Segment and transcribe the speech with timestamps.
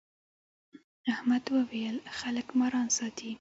[1.11, 3.29] احمد وويل: خلک ماران ساتي.